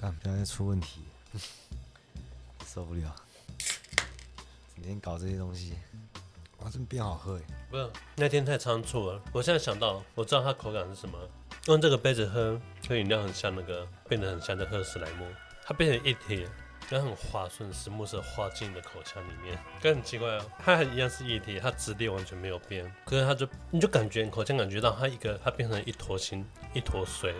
[0.00, 1.02] 干，不要再出问题，
[2.66, 3.14] 受不了，
[4.74, 5.74] 整天搞这些东西，
[6.60, 7.42] 哇，真变好喝哎！
[7.70, 11.18] 不是那天太仓促了，我现在想到，我知道它口感是什么。
[11.66, 12.58] 用这个杯子喝
[12.88, 15.26] 喝饮料很像那个，变得很像在喝史莱姆，
[15.62, 16.48] 它变成一体，
[16.88, 26.42] 然后很滑顺，时不时滑进你的口腔里面，跟很奇怪哦，它一样是液体，它质地完全没有变，可是它就你就感觉你口腔感觉到它一个它变成一坨形
[26.72, 27.34] 一坨水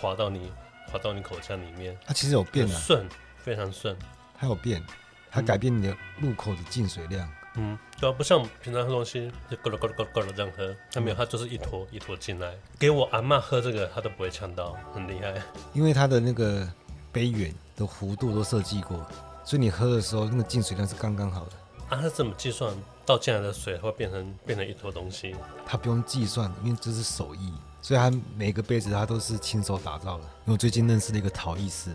[0.00, 0.52] 滑到你
[0.90, 3.96] 滑到你口腔里面，它其实有变的，顺，非常顺，
[4.38, 4.82] 它有变，
[5.30, 7.28] 它改变你的入口的进水量。
[7.58, 12.54] 嗯，对啊，不像平常喝东西就咕噜咕噜咕噜咕噜这样喝，它没有，它就是一坨一坨进来。
[12.78, 15.42] 给我阿嬷喝这个，她都不会呛到，很厉害。
[15.72, 16.68] 因为它的那个
[17.10, 19.06] 杯缘的弧度都设计过，
[19.42, 21.52] 所以你喝的时候那个进水量是刚刚好的。
[21.88, 22.74] 啊，它怎么计算
[23.06, 25.34] 倒进来的水会变成变成一坨东西？
[25.64, 27.54] 它不用计算，因为这是手艺，
[27.86, 30.24] 所以他每个杯子他都是亲手打造的。
[30.24, 31.94] 因为我最近认识了一个陶艺师，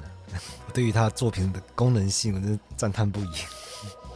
[0.65, 3.29] 我 对于他作品的功能性，我真是赞叹不已。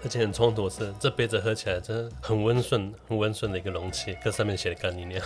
[0.02, 5.22] 而且很冲突是，这杯子喝起来真的很温顺，很温顺的一个容器，跟上面写的干你娘。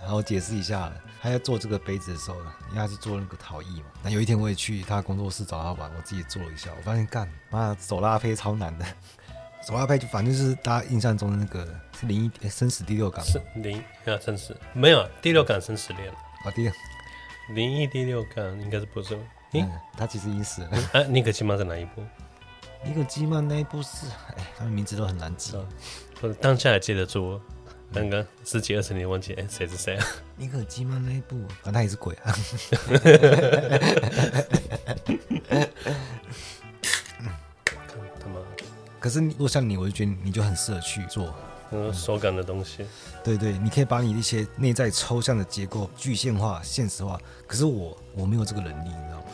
[0.00, 2.38] 然后我解释一下，他在做这个杯子的时候，
[2.70, 3.88] 因为他是做那个陶艺嘛。
[4.02, 8.86] 那有一天我也去他工作室找他玩，我自己做了一下，我发现干妈手拉胚超难的。
[9.66, 11.66] 手拉胚就反正就是大家印象中的那个
[11.98, 16.08] 是零一生死第六感，是零啊生死没有第六感生死恋
[16.44, 16.70] 啊第
[17.52, 19.18] 零一第六感应该是不是？
[19.54, 20.68] 嗯，他其实已经死了。
[20.92, 22.04] 啊，尼克基曼在哪一部？
[22.84, 25.52] 尼克基曼那一部是，哎，他们名字都很难记。
[26.20, 27.40] 我当下还记得住，
[27.92, 30.06] 刚刚十几二十年忘记，哎，谁是谁啊？
[30.36, 32.32] 尼克基曼那一部，啊，他也是鬼啊。
[39.06, 41.32] 可是如果像你，我就觉得你就很适合去做。
[41.70, 42.84] 嗯，手感的东西，
[43.22, 47.16] 对对，你可以把你一些内在抽象的结构具现化、现实化。
[47.46, 49.26] 可是我我没有这个能力，你知道吗？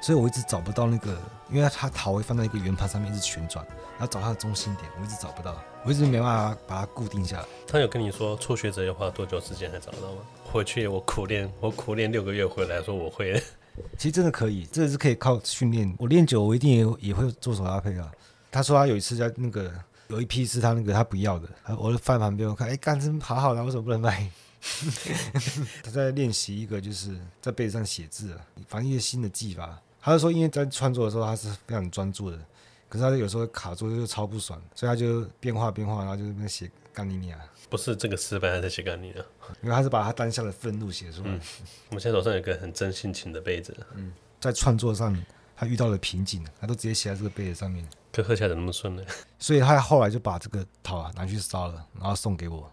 [0.00, 1.14] 所以我一直找不到那个，
[1.52, 3.62] 因为它陶会放在一个圆盘上面一直旋转，
[3.98, 5.54] 然后找它的中心点，我一直找不到，
[5.84, 7.44] 我一直没办法把它固定下来。
[7.66, 10.22] 他有跟你说初学者要花多久时间才找到吗？
[10.50, 13.38] 回去我苦练，我苦练六个月回来说我会。
[13.98, 15.94] 其实真的可以，这是可以靠训练。
[15.98, 18.10] 我练久，我一定也也会做手搭配啊。
[18.54, 19.72] 他说他有一次在那个。
[20.08, 21.48] 有一批是他那个他不要的，
[21.78, 24.30] 我就放旁边我看，哎，干真好好的，为什么不能卖？
[25.82, 28.38] 他在练习一个，就是在杯子上写字，
[28.68, 29.80] 反正一些新的技法。
[30.02, 32.38] 他就说，因为在创作的时候他是非常专注的，
[32.86, 37.40] 可是他有时候卡住就超不爽，所以他就变化变化，然后就在写干你娘。
[37.70, 39.24] 不是这个失败，他在写干你娘，
[39.62, 41.30] 因为他是把他当下的愤怒写出来。
[41.30, 41.40] 嗯，
[41.88, 43.74] 我们现在手上有一个很真性情的杯子。
[43.94, 45.18] 嗯，在创作上
[45.56, 47.88] 他遇到了瓶颈，他都直接写在这个杯子上面。
[48.14, 49.02] 可喝起来怎么那么顺呢？
[49.40, 52.70] 所以他后来就把这个桃啊拿去烧了，然后送给我。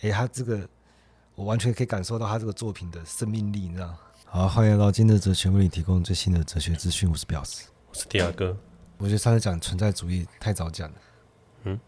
[0.00, 0.68] 哎，他这个
[1.36, 3.96] 我完全可以感受到他这个作品的生命力，你知道？
[4.24, 7.08] 好，欢迎来到今日哲学，为你提供最新的哲学资讯。
[7.08, 8.56] 我是表示，我是第二哥。
[8.98, 10.96] 我觉得上次讲存在主义太早讲了。
[11.62, 11.80] 嗯。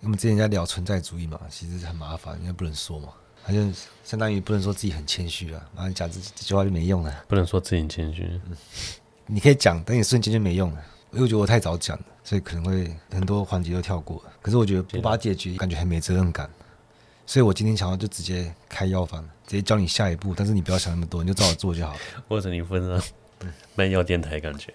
[0.00, 3.12] 我们之前在聊存在主义嘛，其实很麻烦，因为不能说嘛，
[3.44, 3.60] 他就
[4.02, 7.24] 相当于不能说自己很谦虚啊，然后讲这这句话就没用了。
[7.28, 8.24] 不能说自己很谦虚。
[8.46, 8.56] 嗯。
[9.26, 10.84] 你可以讲，但你瞬间就没用了。
[11.16, 14.32] 因为我觉得我太早讲了，所以可能会很多环节都跳过了。
[14.42, 16.48] 可是我觉得不把它解决，感觉很没责任感。
[17.24, 20.34] 所以我今天想要就直接开药方，直接教你下一步。
[20.36, 22.00] 但是你不要想那么多，你就照着做就好了。
[22.28, 23.02] 或者你分了
[23.74, 24.74] 卖药电台感觉。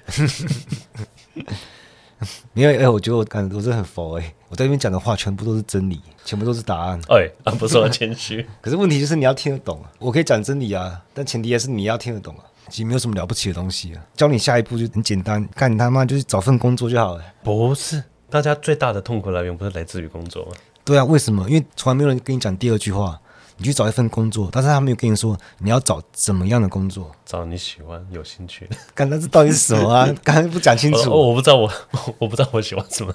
[2.53, 6.99] 因为哎，我觉得我感觉我真的很佛哎，我在这边讲的话全部都是真理，全部都是答案。
[7.09, 8.45] 哎，啊，不是我谦虚。
[8.61, 9.91] 可是问题就是你要听得懂啊。
[9.99, 12.43] 我可以讲真理啊，但前提也是你要听得懂啊。
[12.69, 17.23] 其实没有什么了不起的东西啊，教你下一步就很简单，干你他妈就是找份工作就好了。
[17.43, 20.51] 不是，大家最大的痛苦来源不是来自于工作吗？
[20.83, 21.49] 对啊，为什么？
[21.49, 23.19] 因为从来没有人跟你讲第二句话，
[23.57, 28.75] 你去找一份工作，但是他没有跟你说你要找怎么样的工作，找你喜欢、有兴趣的。
[28.95, 30.09] 干，那这到底是什么啊？
[30.23, 31.09] 刚才不讲清楚。
[31.11, 31.71] 我，我不知道我，
[32.19, 33.13] 我不知道我喜欢什么。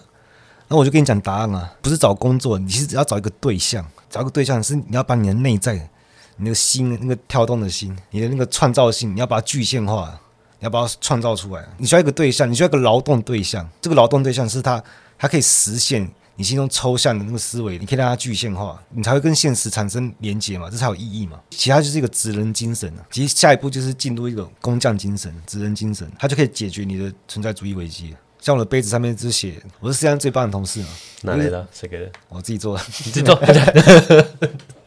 [0.69, 5.89] 那我就跟你讲答案啊，不是找工作，你其实只要找一个对象，找一个对象是你要把你的内在，
[6.37, 10.19] 你那个心，那个跳动的心，你的那个创造性，你要把它具现化。
[10.59, 13.69] 你要把它创造出来，你需要一个对象，你需要一个劳动对象。
[13.79, 14.83] 这个劳动对象是它，
[15.19, 21.39] 它可以实现你心中抽象的那个思维，你可以让它具现化，你才会跟现实产生连接嘛，这才有意义嘛。
[21.51, 23.05] 其他就是一个职人精神啊。
[23.11, 28.17] 其实下一步就是进入一个工匠精神、职人精神，它就可以解决你的存在主义危机。
[28.41, 30.89] 像我的杯子上面只写：“我是世界上最棒的同事嘛。”
[31.21, 31.69] 哪来的？
[31.71, 32.11] 谁给的？
[32.31, 32.83] 我自己做的。
[33.05, 33.39] 你 自己做。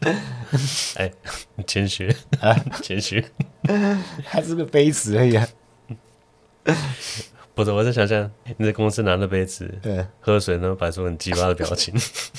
[0.97, 1.11] 哎，
[1.67, 3.23] 谦虚啊， 谦虚。
[4.25, 5.47] 他是个杯子而已啊。
[7.59, 11.93] 不是，我在想象你在公司拿着杯子，对，喝水，然后摆出很鸡巴的表情。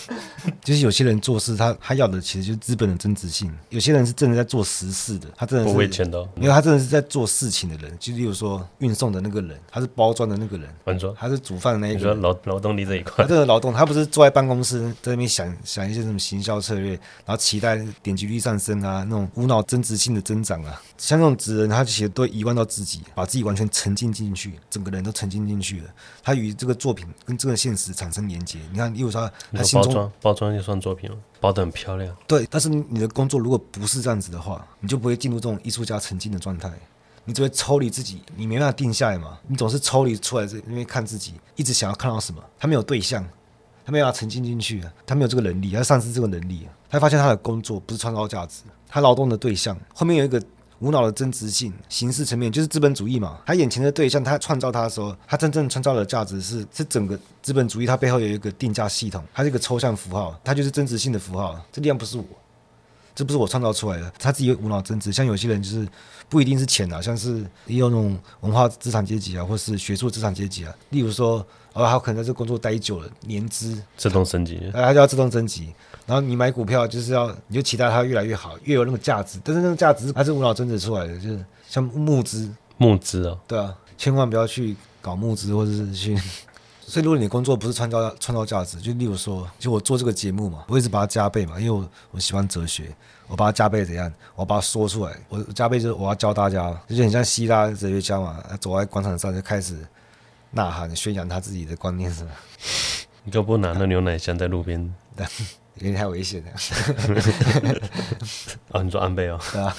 [0.64, 3.54] 就是有些人做事他，他他要的其实就是资本的增值性。
[3.68, 7.94] 有些人是真的在做实事的，他真的是不会钱的，因为他真的是在做事情的人。
[8.00, 12.16] 就例如说运送的那个人，他是包装的那个人，你说他是煮饭的那一个人。
[12.16, 20.80] 你说劳劳动力这一块，他这个劳动，他不是坐在办公室在那边想想一些什么行销策略，然后期待点击率上升啊，那种无脑增值性的增长啊。
[21.00, 25.88] 像这种职人，他其实都遗忘到自己，把自己完全沉浸进去，整个人都沉浸进去了。
[26.22, 28.58] 他与这个作品跟这个现实产生连接。
[28.70, 32.14] 你看，例如说他心中包装包装就算作品了，包得很漂亮。
[32.26, 36.70] 对，但是你的工作如果不是这样子的话，你就不会进入这种艺术家沉浸的状态。
[37.24, 39.38] 你只会抽离自己，你没办法定下来嘛。
[39.46, 42.44] 你总是抽离出来这因为看自己，一直想要看到什么。
[42.58, 43.26] 他没有对象，
[43.86, 46.68] 他没有办法沉浸进去，他没有这个能力，他丧失这个能力。
[46.90, 50.38] 他发现他的工作不是创造价值，他劳动的对象后面有一个。
[50.80, 53.38] 无脑的增值性，形式层面就是资本主义嘛。
[53.46, 61.58] 他眼前的对象，他创造他的时候，他真正创造的价值是是整个资本主义，它背后有一个定价系统，它是一个抽象符号，它就是增值性的符号。
[61.70, 62.24] 这力量不是我，
[63.14, 65.12] 这不是我创造出来的，他自己无脑增值。
[65.12, 65.86] 像有些人就是
[66.28, 70.74] 不一定是钱啊，像是也有那种文化资产阶级啊，或是学术资产阶级啊。
[70.88, 75.74] 例如说，哦，他可能在这工作待久了，年资自动升级，哎，他就要自动升级。
[76.10, 79.38] 然后你买股票就是要，你就期待它越来越好，越有那个价值。
[79.44, 86.18] 但是那个价值还是无脑增值出来的，就是像募资，募资哦，对啊，千万不要去搞募资或者是去。
[86.84, 92.92] 所以如果你的工作不是创造创造价值，就例如说，就我做这个节目嘛，我一直把它加倍嘛，因为我我喜欢哲学，
[93.28, 94.12] 我把它加倍怎样？
[94.34, 99.76] 我把它说出来，我加倍就是我要教大家，就很像希腊哲学家嘛，走在广场上就开始
[100.50, 102.32] 呐喊宣扬他自己的观念是吧？
[103.22, 104.92] 你就不拿那牛奶箱在路边？
[105.80, 106.50] 有点太危险了。
[108.72, 109.38] 哦，你说安倍哦？
[109.52, 109.76] 对啊。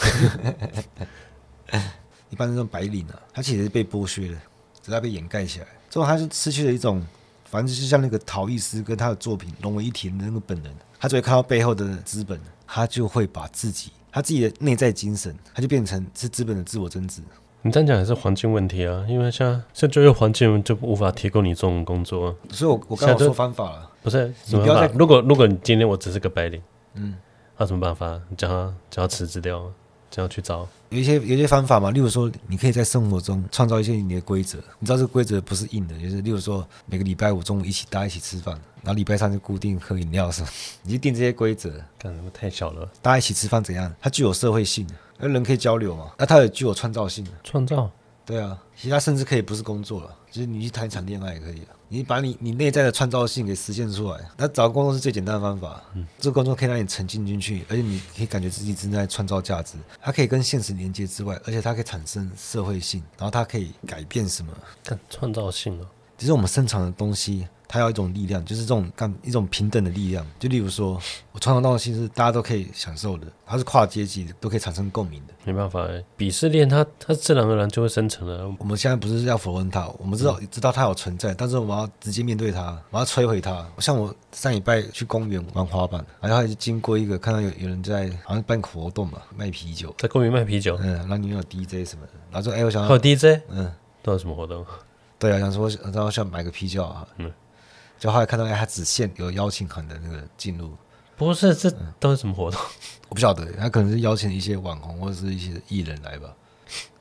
[2.30, 4.36] 一般这种白领啊，他其实是被剥削的，
[4.82, 5.68] 只是他被掩盖起来。
[5.90, 7.06] 之后他是失去了一种，
[7.46, 10.74] 反正就像那个陶艺师跟他的作品融为一体的那个本能。
[11.00, 17.22] 他只会看到背后的资本，他就会把自己，他自己的内在精神，他就变成是资本的自我增值。
[17.64, 22.30] 你这样讲也是环境问题啊，因为像像就业环境就无法提供你这种工作。
[22.30, 23.91] 啊所以我我刚刚说方法了。
[24.04, 24.88] 不是，你不要再。
[24.96, 26.62] 如果如果你今天我只是个白领，
[26.96, 27.16] 嗯，
[27.58, 28.20] 那、啊、什么办法？
[28.30, 29.72] 你叫他叫他辞职掉，
[30.10, 30.68] 叫他去找。
[30.90, 34.58] 有一些有一些方法嘛，例如说，你可以在生活中创造一些你的规则。
[34.80, 40.48] 你知道这个规则不是硬的，就是例如说，每个礼拜五中午一起大家一起吃饭，然后礼拜三就固定喝饮料什么？
[40.84, 41.70] 你就定这些规则。
[41.98, 42.90] 干什么太小了？
[43.02, 43.94] 大家一起吃饭怎样？
[44.02, 44.86] 它具有社会性，
[45.18, 46.12] 而人可以交流嘛。
[46.18, 47.26] 那它也具有创造性。
[47.44, 47.90] 创造？
[48.26, 51.76] 对啊，其他甚至可以不是工作了，就是你去谈一场恋爱也可以啊。
[51.90, 55.84] 你把你你内在的创造性给实现出来，那找工作是最简单的方法。
[55.94, 59.76] 嗯，这个工作可以让你沉浸进去，而且你可以感觉自己正在创造价值。
[60.02, 64.54] 它可以跟现实连接之外，而且它可以产生社会性，然后它可以改变什么？
[64.84, 65.88] 看创造性啊。
[66.18, 67.48] 其实我们生产的东西。
[67.72, 70.28] 它有一种力量，就是这种干一种平等的力量。
[70.38, 71.02] 就例如说，
[71.32, 75.34] 我创造的东西是大家都可以享受的，它是跨阶级的，都可以产生共鸣的。
[75.46, 75.88] 没办法，
[76.18, 78.54] 鄙视链它它自然而然就会生成了。
[78.60, 83.66] 我们现在不是要否认它，我们知道、嗯、知道它有存在，但是我们要直接面对它，我要摧毁它。
[83.78, 90.78] 像我上礼拜去公园玩滑板，然后就经过一个，看到有有人在好像办活动嘛，卖啤酒，在公园卖啤酒。
[90.82, 93.72] 嗯，然后里面有 DJ 什么的，然后说哎，我想有 DJ，嗯，
[94.04, 94.66] 都有什么活动？
[95.18, 97.32] 对啊，想说然后想买个啤酒啊，嗯。
[98.02, 100.76] 就后来看到，哎，他只限有邀请函的那个进入，
[101.16, 101.70] 不是，这
[102.00, 102.60] 都是什么活动？
[102.60, 102.66] 嗯、
[103.10, 106.34] 我不晓得，他可能是邀请一些网红或者是一些艺人来吧，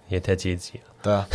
[0.09, 0.85] 也太阶级了。
[1.03, 1.27] 对啊，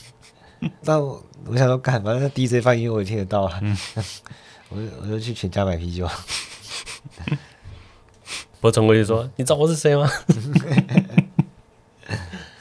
[0.82, 3.60] 但我我想说，干，反正 DJ 放音乐我也听得到啊。
[3.60, 3.76] 嗯、
[4.70, 6.08] 我就我就去全家买啤酒。
[8.62, 10.10] 我总归就说，你知道我是谁吗？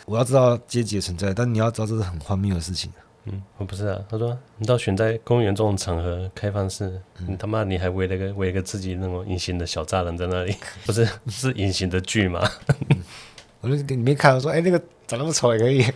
[0.05, 2.91] 我要知道阶级的存在，但你要知道这是很荒谬的事情。
[3.25, 3.99] 嗯，我不是啊。
[4.09, 6.85] 他说，你到选在公园这种场合开放式，
[7.19, 12.49] 嗯、你他妈你还围了个围个自己那种隐形的小栅栏在那里， 不是是隐形的剧吗？
[12.89, 12.97] 嗯、
[13.61, 15.85] 我就给你没看我说，哎、欸，那个长那么丑也可以。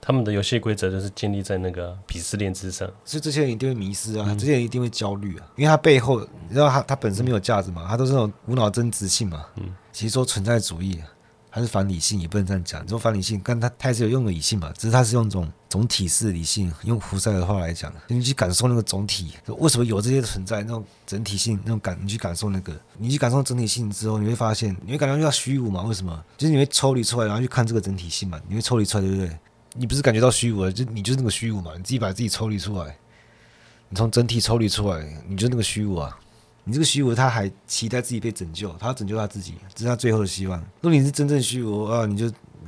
[0.00, 9.46] 他们的游戏规则就是建立在那个鄙视链之上，所以这些人一定会迷失啊，嗯、这些人一定会焦虑啊，因为他背后你知道他他本身没有价值嘛，他都是那种无脑增值性嘛。
[9.56, 11.00] 嗯，其实说存在主义。
[11.54, 12.84] 它是反理性，也不能这样讲。
[12.84, 14.72] 你说反理性，但它它也是有用的理性嘛？
[14.76, 16.74] 只是它是用这种总体式理性。
[16.82, 20.62] 用胡塞的话来讲，你去感受那个总体，为什么有这些存在？
[20.62, 25.82] 那种整体性，那种感，你去感受那个，你去感受整体性之后，你会发现，你会感觉到虚无嘛？
[25.82, 26.24] 为什么？
[26.36, 28.40] 就是你会抽离出来，然后去看这个整体性嘛？
[28.48, 29.30] 你会抽离出来，对不对？
[29.76, 31.70] 你不是感觉到虚无了，就你就是那个虚无嘛？
[31.76, 32.96] 你自己把自己抽离出来，
[33.88, 36.18] 你从整体抽离出来，你就那个虚无啊。
[36.64, 40.58] 你这个虚无，他还期待自己被拯救，他要拯救他自己，这是他最后的希望。
[40.80, 42.26] 如果你是真正虚无啊，你就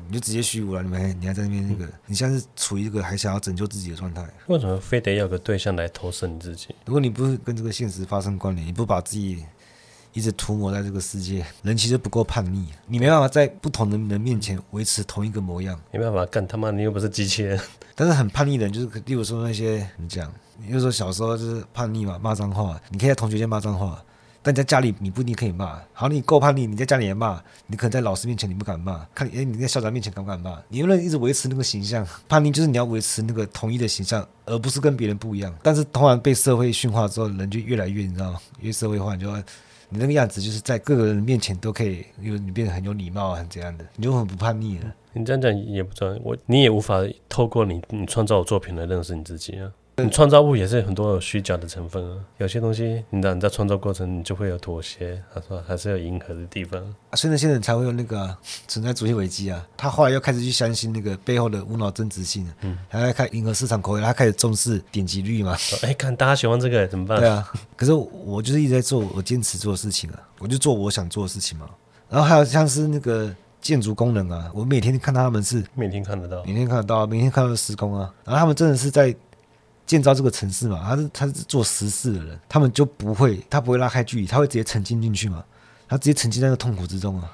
[0.08, 0.82] 你就直接虚无了。
[0.82, 4.24] 你们你还在那边那个，嗯、你现在是处于一个还想要拯救自己的状态。
[4.46, 6.68] 为什么非得要个对象来投射你自己？
[6.84, 9.42] 如果你不是跟这个现实发生关联，你不把自己
[10.12, 15.80] 一直涂抹在这个世界，人其实不够叛逆，你没办法在不同的人面前维持同一个模样。
[15.92, 17.58] 没办法干他妈，你又不是机器人。
[17.94, 20.32] 但是很叛逆的人，就是例如说那些你讲，
[20.64, 24.02] 比如说小时候就是叛逆嘛，骂脏话，你可以在同学间骂脏话。
[24.42, 30.56] 但在家里你不一定可以骂，好，你够叛逆，你在家里也骂，你可能在老师面前你不敢骂，看，哎，你在校长面前敢不敢骂？
[30.68, 35.52] 你不能一直维持那个形象，叛逆就是你要维持那个统一的形象，而不是跟别人不一样。
[35.64, 38.40] 但是突然被社会驯化之后，人就越来越，你知道吗？
[38.60, 39.36] 越社会化，你就
[39.88, 44.94] 你那个样子就是在各个人面前都可以，因为你变得很有礼貌啊，很怎样的，你就很不叛逆了。
[45.12, 49.68] 你这样讲也不错，我你也无法透过你你创造的作品来认识你自己啊。
[50.04, 58.38] 你创造物也是很多有虚假的成分啊，有些东西你在你在创造过程你就会有妥协，他说还是有迎合的地方，啊、所以呢，现在才会有那个、啊、
[58.68, 59.66] 存在主义危机啊。
[59.74, 65.56] 他后来又开始去相信那个背后的无脑增值性，嗯，他在开迎合市场口味，他开始重视点击率嘛。
[65.82, 67.18] 哎、欸，看大家喜欢这个怎么办？
[67.18, 71.70] 对啊，可是我就是一直在做我坚持做的事情啊，我就做我想做的事情嘛。
[72.10, 79.16] 然后还有像是那个建筑工人啊，我每天看到他们是每天看得到，每天看得到，每天看到施工啊，然后他们真的是在。
[79.86, 85.44] 建造这个城市嘛，他是他是做实事的人，他们就不会，他不会拉开距离，他会直接沉浸进去嘛，
[85.88, 87.32] 他直接沉浸在那个痛苦之中啊。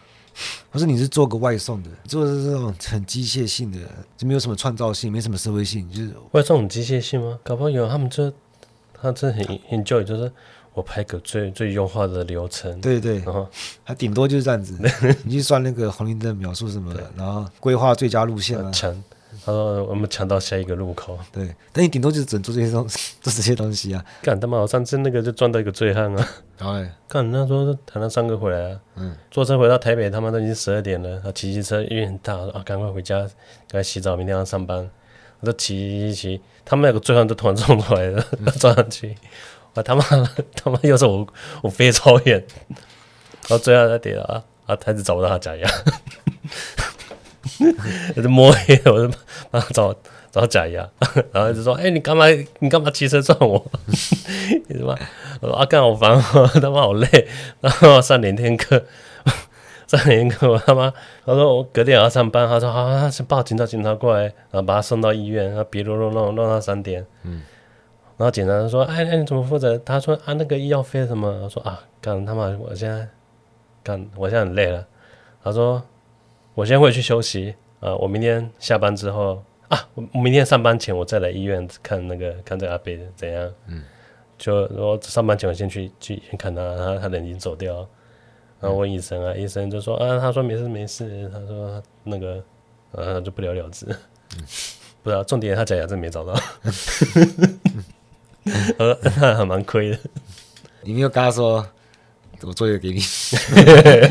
[0.70, 3.78] 或是你是做个外送的，做的是这种很机械性的，
[4.16, 7.38] 就没有什么创造性，没什么社会性，就是外送很机械性吗？
[7.44, 8.32] 搞不好有，他们这
[8.98, 10.32] 他这很 enjoy，就是
[10.72, 13.46] 我拍个最最优化的流程，对对，然后
[13.84, 14.74] 他顶多就是这样子，
[15.22, 18.72] 你去算那个红绿灯秒数什么的，然后规划最佳路线啊。
[19.44, 24.04] 他说：“我们抢到下一个路口。”对，但你顶多就是只能做这些东西， 做这些东西啊。
[24.22, 24.58] 干他妈！
[24.58, 26.28] 我上次那个就撞到一个醉汉啊。
[26.56, 28.80] 对，干那时候谈了三个回来啊。
[28.96, 29.16] 嗯。
[29.30, 31.20] 坐车回到台北，他妈都已经十二点了。
[31.24, 34.88] 他骑机车，因为很大，啊，赶快回家，赶快洗澡，明天要上班。
[35.40, 38.24] 我就骑骑骑，他们那个醉汉就突然冲出来了，
[38.60, 39.16] 撞上去。
[39.74, 40.04] 我他妈
[40.54, 41.26] 他妈又是我
[41.62, 42.44] 我飞超远，
[43.48, 44.76] 然后最后他跌了啊啊！
[44.76, 45.68] 他就找不到他假牙。
[48.16, 49.14] 我就摸黑， 我就
[49.50, 49.94] 帮他找
[50.30, 50.88] 找假牙，
[51.32, 52.24] 然后就说：“哎、欸，你干嘛？
[52.60, 53.64] 你干嘛骑车撞我？
[53.86, 54.96] 你什么？”
[55.42, 56.20] 我说：“啊，干好烦，
[56.60, 57.28] 他妈好累。”
[57.60, 58.82] 然后上两天课，
[59.86, 60.90] 上两天课，我他妈，
[61.26, 67.42] 他说我隔天也要上班，他说：“好，他去报警，叫警察过来，然后把他送到医院，然后别弄弄弄弄到三点。”嗯，
[68.16, 73.06] 然后警察说：“哎，那你怎么负责？”他说：“啊，那个医药费什么？”我说：“啊，干他妈，我现在
[73.82, 74.86] 干，我现在很累了。”
[75.44, 75.82] 他说。
[76.54, 77.96] 我先回去休息呃！
[77.96, 83.50] 我明天下班之后啊，我明天上班前我再来医院看那个看这个阿贝怎样。
[83.66, 83.82] 嗯，
[84.36, 87.88] 就我上班前我先去去先看他，他他人已经走掉，
[88.60, 92.44] 然后问医生啊，医生就说啊，他说没事没事，他说那个
[92.92, 93.86] 啊就不了了之。
[93.88, 94.44] 嗯，
[95.02, 96.34] 不知道重点他假牙真没找到，
[98.78, 98.94] 呃，
[99.36, 99.98] 还蛮亏的。
[100.82, 101.66] 你没有跟他说？
[102.46, 103.00] 我做一个给你，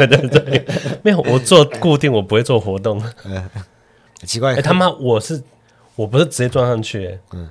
[0.08, 0.66] 对对，
[1.04, 3.02] 没有我做固定，我不会做活动。
[3.26, 3.50] 嗯，
[4.26, 5.42] 奇怪，哎他妈，我是
[5.96, 7.50] 我不是直接撞上去，嗯，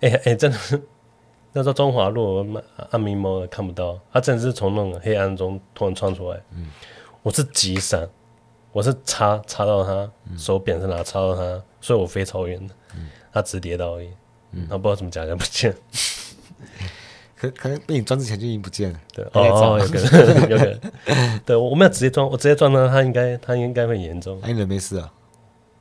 [0.00, 0.80] 哎哎，真的是
[1.52, 2.44] 那时候中华路
[2.90, 6.68] 暗迷蒙看不到，他真的是从那种黑暗中突然窜出来，嗯，
[7.22, 8.08] 我是急闪，
[8.72, 14.10] 我是插插到他手柄是哪插到他，所以我飞超远的，嗯，他直跌倒而已，
[14.52, 15.74] 嗯，他不知道怎么假牙不见。
[17.36, 24.40] 可可能被你撞之前就已经不见了，对哦，有可能， 有可能，对，我没有直接撞，我直接撞到他，应该他应该会严重。
[24.42, 25.10] 哎，人没事啊？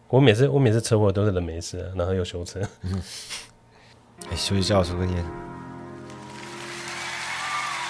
[0.09, 2.59] 我每次我每次车祸都是人没事，然后又修车。
[2.81, 3.01] 嗯，
[4.29, 5.25] 哎，休息一下，我抽根烟。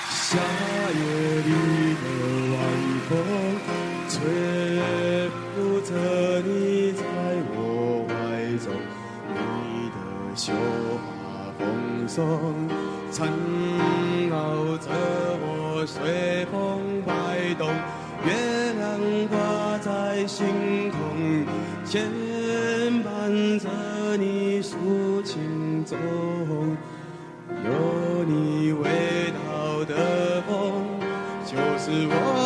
[0.10, 1.00] 夏夜
[1.41, 1.50] 里
[1.96, 2.05] 的
[2.53, 2.58] 晚
[3.10, 3.12] 风，
[4.10, 5.91] 吹拂着
[6.41, 7.01] 你在
[7.55, 8.12] 我怀
[8.63, 8.72] 中，
[9.29, 9.96] 你的
[10.36, 10.53] 秀
[11.01, 11.12] 发
[11.60, 12.92] 蓬松。
[13.24, 13.32] 缠
[14.30, 14.89] 绕着
[15.39, 17.70] 我，随风摆动，
[18.25, 18.84] 月亮
[19.30, 21.46] 挂在星空，
[21.86, 22.12] 牵
[23.01, 25.98] 绊着你抒情中，
[27.63, 30.84] 有你味道的风，
[31.46, 32.42] 就是我。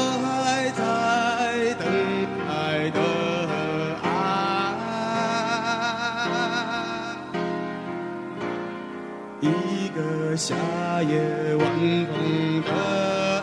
[11.04, 11.62] 夜晚
[12.08, 12.72] 风的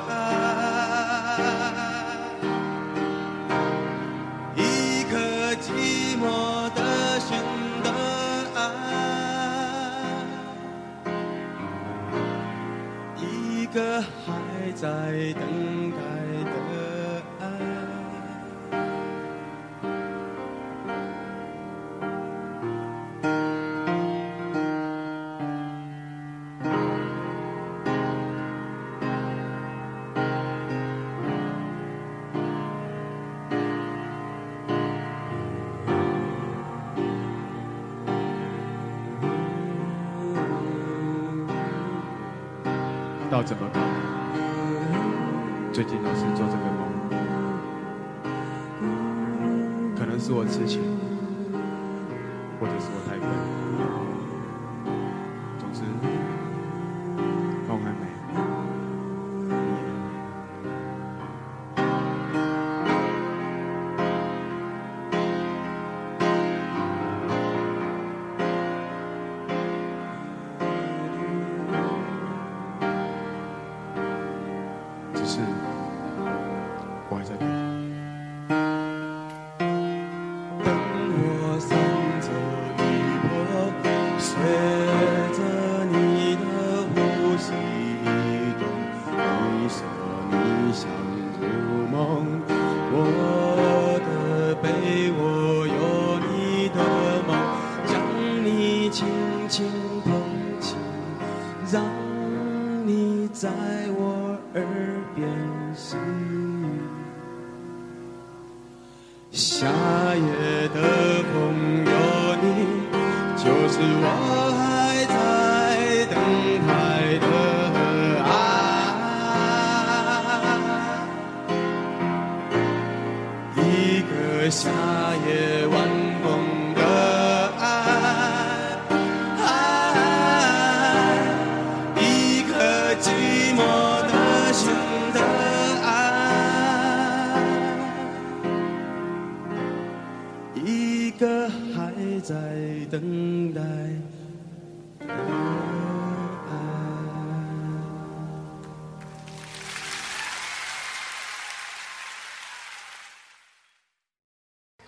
[0.09, 0.11] 爱
[4.57, 4.61] 一
[5.05, 5.13] 颗
[5.63, 5.67] 寂
[6.19, 6.23] 寞
[6.75, 6.81] 的
[7.21, 7.29] 心
[7.85, 7.89] 的
[8.55, 8.59] 爱
[13.21, 14.83] 一个还在
[15.35, 15.84] 等。
[43.45, 43.81] 怎么搞，
[45.71, 46.89] 最近老是做这个梦，
[49.95, 50.81] 可能是我痴情，
[52.59, 53.29] 或者是我太笨。
[55.59, 55.83] 总之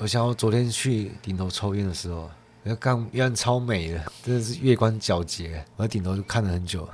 [0.06, 2.30] 我想我昨天去顶楼抽烟的时候，
[2.62, 5.64] 那刚月亮超美的，真的是月光皎洁。
[5.74, 6.88] 我在顶楼就看了很久，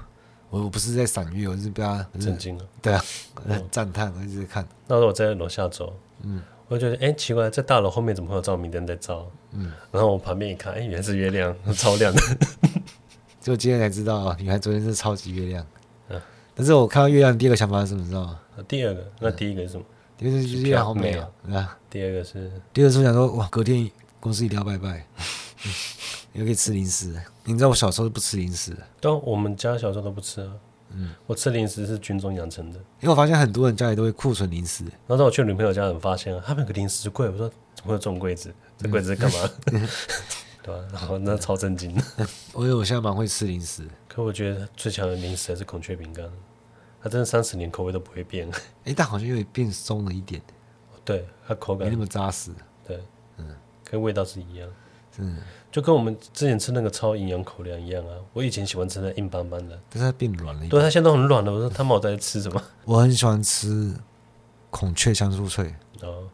[0.48, 2.64] 我我不是在赏月，我是被他震惊了。
[2.80, 3.04] 对啊，
[3.46, 4.66] 很赞叹，我一直在看。
[4.86, 9.30] 那时候我在楼下走，嗯，我就觉得哎、欸、奇怪，在大楼后面怎么会有照明灯在照？
[9.50, 12.22] 嗯，然后我旁边一看，哎、欸，原来是月亮， 超亮的。
[13.42, 15.66] 就今天才知道啊，原来昨天是超级月亮。
[16.08, 16.18] 嗯，
[16.54, 18.06] 但是我看到月亮第二个想法是什么？
[18.06, 18.40] 知道吗？
[18.66, 19.84] 第二个，那第一个是什么？
[20.22, 21.78] 第二个就是月亮好美啊，对吧？
[21.90, 25.04] 第二个是，第二个是想说，哇，隔天公司一定要拜拜，
[26.32, 27.20] 又可以吃零食。
[27.44, 30.52] 你知道我小时候是不吃零食的，对，我们家小时候都不吃啊。
[30.94, 34.84] 嗯，我吃零食是军中养成的，因为我发现很多人家里都会库存零食。
[35.08, 38.54] 然后我去女朋友家，很发现啊，他们有个零食柜，我说怎么会有这种柜子？
[38.78, 39.50] 这柜子是干嘛？
[39.72, 39.88] 嗯、
[40.62, 40.88] 对吧、啊？
[40.92, 42.00] 然后那超震惊。
[42.52, 46.24] 我以为我现在蛮会吃零食，可我觉得最强的零食还是孔雀饼干。
[47.02, 50.40] 它真的三十年口味都不会变，哎、欸，但好像又变松了一点。
[51.04, 52.52] 对，它口感没那么扎实。
[52.86, 53.02] 对，
[53.38, 53.46] 嗯，
[53.82, 54.68] 跟味道是一样。
[55.18, 55.38] 嗯，
[55.70, 58.14] 就跟我们之前吃那个超营养口粮一样啊。
[58.32, 60.70] 我以前喜欢吃那硬邦邦的，但是它变软了一点。
[60.70, 61.52] 对，它现在都很软了。
[61.52, 62.62] 我说他们我在吃什么？
[62.86, 63.92] 我很喜欢吃
[64.70, 65.74] 孔雀香酥脆。
[66.02, 66.28] 哦，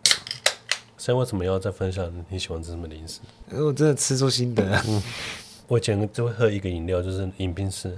[0.97, 3.21] 现在为什么要再分享你喜欢吃什么零食？
[3.51, 4.63] 因为我真的吃出心得。
[4.87, 5.03] 嗯，
[5.67, 7.97] 我以前就会喝一个饮料，就是饮冰室。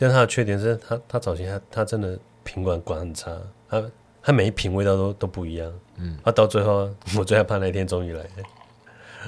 [0.00, 3.30] 但他的缺点是他，他早期他他真的品管管很差，
[3.68, 3.84] 他
[4.22, 8.30] 他每一瓶味道都都不一样，嗯，他到最后 我最害怕那一天终于来了，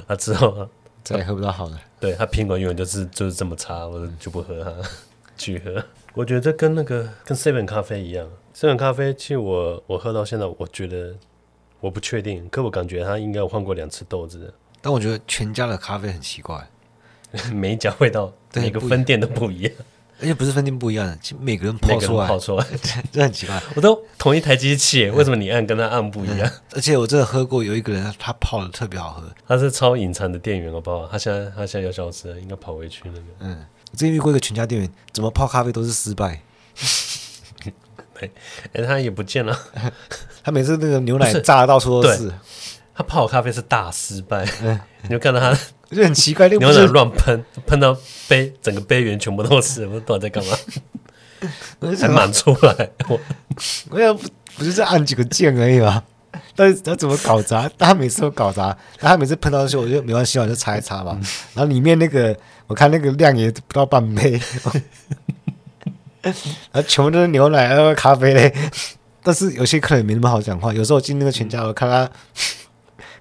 [0.06, 0.66] 啊之后
[1.04, 4.72] 再也喝不到好的，对他品管永远就是就是这么差，我就不喝它，
[5.36, 5.84] 拒喝。
[6.14, 11.14] 我觉得这跟那个跟 seven 咖啡一样，seven 咖啡其实我我喝到现在，我觉得
[11.80, 16.66] 我不确定，可我感觉他应该有换过两次豆子，但我觉得全家的咖啡很奇怪，
[17.52, 19.72] 每一家味道每个分店都不一样。
[20.22, 22.64] 而且不是分店不一样的，每个人泡出来，泡出来，
[23.10, 23.60] 这很奇怪。
[23.74, 26.48] 我都同一台机器，为什么你按跟他按不一样？
[26.72, 29.24] 而且我真的喝过有一个人，他泡的特别好喝。
[29.48, 31.08] 他是超隐藏的店员，好不好？
[31.08, 33.20] 他现在他现在要消失了，应该跑回去那个。
[33.40, 36.40] 嗯，我之前遇过一个全家店员，怎么泡咖啡都是失败。
[38.20, 38.30] 哎、
[38.74, 39.58] 欸，他也不见了。
[40.44, 42.16] 他每次那个牛奶炸的到处都是。
[42.18, 42.32] 是
[42.94, 45.58] 他泡咖啡是大失败，嗯、你就看到他。
[45.94, 47.96] 就很奇怪，那牛奶乱喷，喷到
[48.28, 50.56] 杯，整个杯缘全部都是，我都在干嘛？
[52.00, 53.20] 还满出来，我
[53.90, 54.20] 我也不
[54.56, 56.02] 不就是按几个键而已嘛？
[56.54, 57.68] 但是他怎么搞砸？
[57.76, 61.18] 他每次都搞砸，他每次喷到的时候，我就没关系，我就擦一擦嘛。
[61.54, 62.34] 然后里面那个，
[62.66, 64.40] 我看那个量也不到半杯，
[66.22, 66.32] 然
[66.72, 68.54] 后全部都是牛奶，还有咖啡嘞。
[69.22, 72.10] 但是有些客人没那么好讲话，有时候进那个全家，我看他。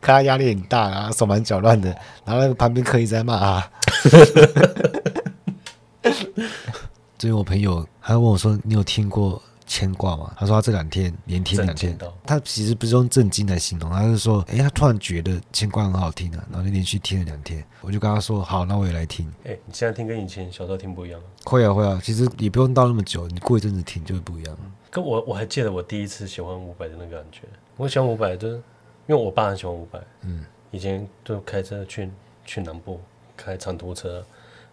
[0.01, 1.89] 看他压力很大啊，手忙脚乱的，
[2.25, 3.71] 然后那个旁边客人在骂啊。
[7.17, 10.33] 最近我朋友还问我说：“你有听过牵挂吗。
[10.35, 17.63] 他说他这两天连听两天，他其实不是用震惊来形容，他是说，哎，他突然觉得牵挂很好听啊，然后就连续听了两天。
[17.81, 19.31] 我就跟他说，好，那我也来听。
[19.45, 21.25] 哎，你现在听跟以前小时候听不一样了。
[21.45, 24.57] 会啊会啊，其实也不用到那么久，你过一阵子听就会不一样。
[24.89, 27.41] 跟我我还记得我第一次喜欢伍佰的那个感觉。
[27.77, 28.61] 我喜欢伍佰，就是
[29.11, 32.09] 因为我爸很喜欢伍佰，嗯，以前就开车去
[32.45, 32.97] 去南部
[33.35, 34.25] 开长途车，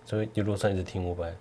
[0.05, 1.35] 所以一路上一直听伍佰。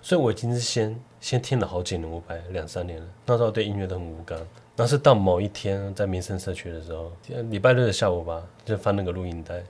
[0.00, 3.06] 所以我已经是先先听了好几年伍佰，两三年了。
[3.26, 4.38] 那时候对音乐都很无感。
[4.76, 7.10] 那是到某一天在民生社区的时候，
[7.50, 9.64] 礼拜六的下午吧，就翻那个录音带，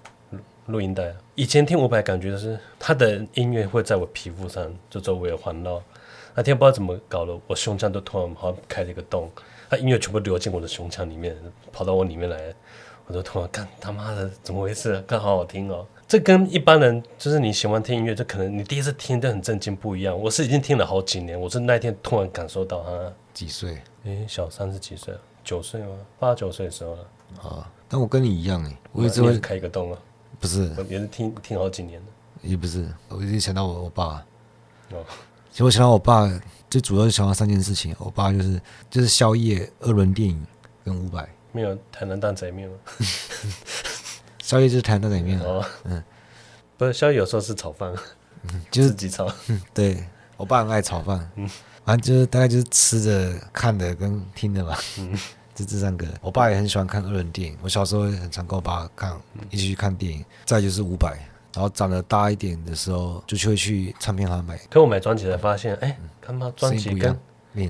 [0.66, 1.14] 录音带。
[1.34, 5.82] 以前听伍佰感觉就是他的音乐会在我皮肤上就周围环绕。
[6.34, 9.30] 那天不知道怎么搞了，我胸腔都突然好像开了一个洞，
[9.68, 11.36] 他音乐全部流进我的胸腔里面，
[11.72, 12.54] 跑到我里面来，
[13.06, 15.00] 我就突然干他妈的怎么回事？
[15.02, 15.86] 干好好听哦。
[16.08, 20.16] 这跟一般人就是你喜欢听音乐，就可能你第一次听都很震惊不一样。
[20.16, 23.82] 我是已经听了好几年，我是那天突然感受到他几岁？
[24.04, 25.88] 诶，小三十几岁，九岁吗？
[26.18, 27.02] 八九岁的时候了。
[27.42, 29.98] 啊，但我跟你一样诶，我一直会开一个洞啊。
[30.38, 32.06] 不是，我也是听听好几年的。
[32.42, 34.24] 也不是，我一直想到我我爸。
[34.92, 35.04] 哦，
[35.56, 36.30] 其实我想到我爸，
[36.68, 37.96] 最主要是想到三件事情。
[37.98, 40.46] 我爸就是就是宵夜、二轮电影
[40.84, 41.26] 跟伍佰。
[41.50, 42.76] 没有台南担仔面吗？
[44.44, 46.04] 宵夜就是台南担仔面哦，嗯，
[46.76, 47.90] 不是宵夜有时候是炒饭，
[48.52, 49.32] 嗯， 就是自己炒。
[49.72, 50.04] 对，
[50.36, 51.48] 我爸很爱炒饭，嗯，
[51.86, 55.18] 反正就是大概就是吃的、看的跟听的吧，嗯，
[55.56, 56.06] 就这三个。
[56.20, 60.22] 我爸也很喜欢看二轮电影，我小时候也很常跟我爸看，一起去看电影。
[60.44, 61.16] 再就是伍佰，
[61.56, 64.58] 然后长得大一点的时候，就会去唱片行买。
[64.68, 67.18] 可我买专辑才发现，哎，看他专辑跟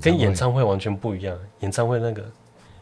[0.01, 1.39] 跟演唱会完全不一样。
[1.61, 2.21] 演唱会那个，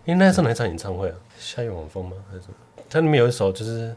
[0.07, 1.15] 因为那是哪场演唱会啊？
[1.39, 2.17] 夏夜晚风吗？
[2.31, 2.55] 还是什么？
[2.89, 3.95] 它里面有一首就是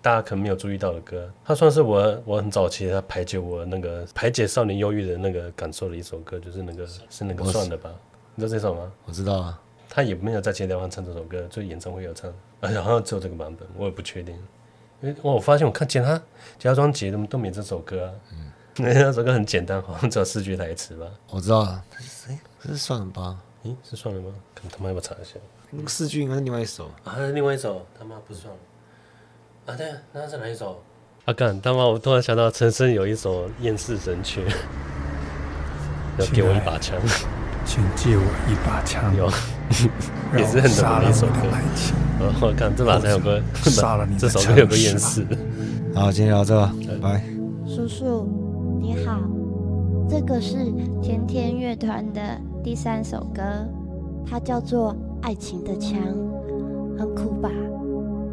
[0.00, 7.90] 大家可能没有注意到的歌，它算是我我很早期它排解我那个排解少年忧郁的那个感受的一首歌，就是那个是那个算了吧，
[8.36, 8.92] 你知道这首吗？
[9.04, 14.36] 我知道啊，他也没有在其他地方唱这首歌，就演唱会有唱，而且好像只有这个版本，我也不确定，
[15.02, 16.16] 因为我发现我看其他
[16.58, 18.52] 其他专辑都都没这首歌啊，嗯，
[18.84, 22.38] 那首歌很简单，好像只有四句台词吧，我知道啊，这是谁？
[22.62, 23.38] 这是算了吧？
[23.64, 24.28] 咦，是算了吗？
[24.54, 25.34] 可能他妈要不要查一下？
[25.70, 28.60] 那个四句应该是另外一首啊，是另外一首，他妈不算了
[29.66, 30.82] 啊，对，那是哪一首？
[31.26, 34.42] 阿、啊、干，他妈，我突然想到陈升有一首《厌世神曲》，
[36.18, 36.98] 要给我一把枪，
[37.64, 39.30] 请借我一把枪，有，
[40.36, 41.32] 也是很懂的一首歌。
[42.40, 43.40] 我看这把才有个，
[44.18, 45.26] 这首歌有个厌世。
[45.94, 46.66] 好，今天聊这，
[47.00, 47.22] 拜。
[47.66, 48.28] 叔叔
[48.80, 49.20] 你好，
[50.08, 50.56] 这个是
[51.02, 52.20] 甜甜乐团的
[52.62, 53.42] 第三首歌，
[54.28, 54.96] 它叫做。
[55.22, 56.00] 爱情的枪，
[56.98, 57.50] 很酷吧？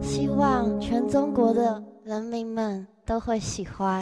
[0.02, 4.02] 希望全中国的人民们都会喜欢。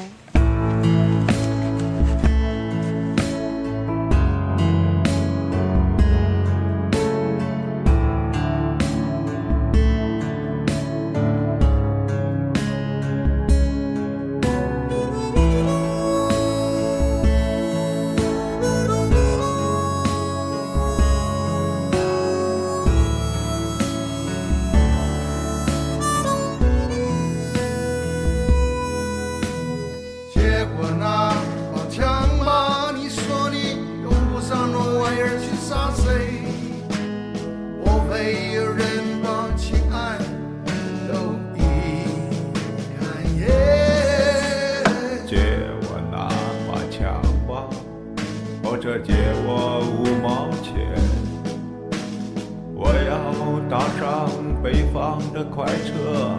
[54.76, 56.38] 北方的快车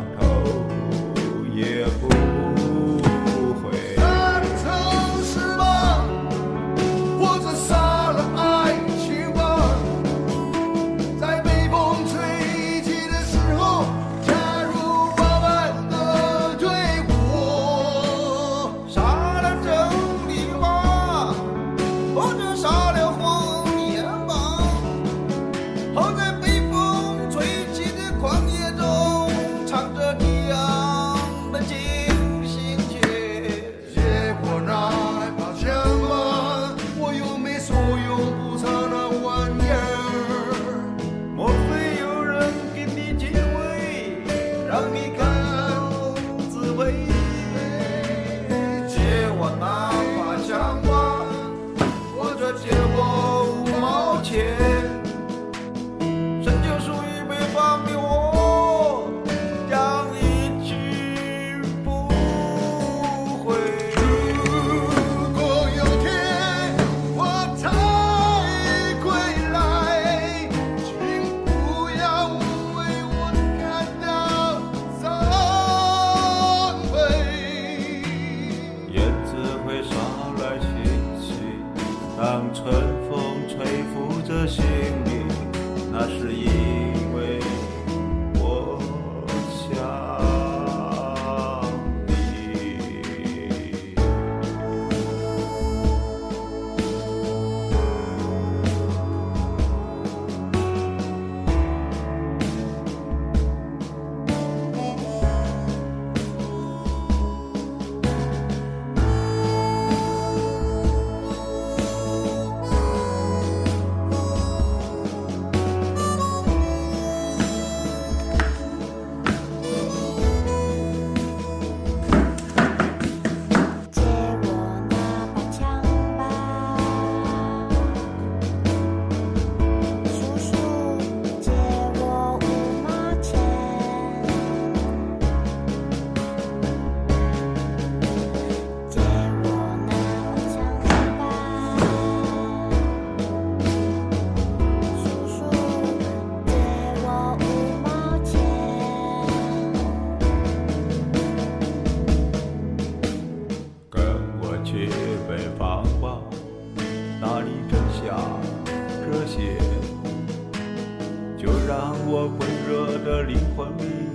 [162.08, 164.06] 我滚热的灵魂里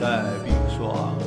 [0.00, 1.18] 在冰霜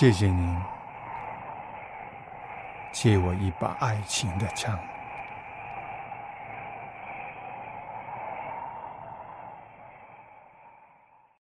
[0.00, 0.56] 谢谢您
[2.92, 4.78] 借我一把爱情的枪。